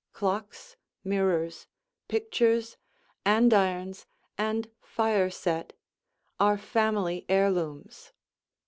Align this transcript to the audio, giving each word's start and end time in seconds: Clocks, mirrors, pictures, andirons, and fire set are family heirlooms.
Clocks, 0.13 0.77
mirrors, 1.03 1.67
pictures, 2.07 2.75
andirons, 3.23 4.07
and 4.35 4.67
fire 4.81 5.29
set 5.29 5.73
are 6.39 6.57
family 6.57 7.23
heirlooms. 7.29 8.11